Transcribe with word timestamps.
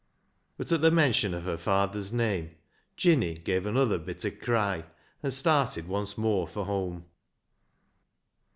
But 0.57 0.71
at 0.71 0.81
the 0.81 0.89
mention 0.89 1.35
of 1.35 1.43
her 1.43 1.59
father's 1.59 2.11
name 2.11 2.55
Jinny 2.97 3.35
gave 3.35 3.67
another 3.67 3.99
bitter 3.99 4.31
cry, 4.31 4.85
and 5.21 5.31
started 5.31 5.87
once 5.87 6.17
more 6.17 6.47
for 6.47 6.65
home. 6.65 7.05